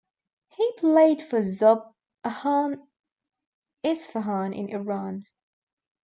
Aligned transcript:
He 0.47 0.71
played 0.79 1.21
for 1.21 1.41
Zob 1.41 1.93
Ahan 2.25 2.87
Isfahan 3.83 4.51
in 4.51 4.67
Iran. 4.69 5.27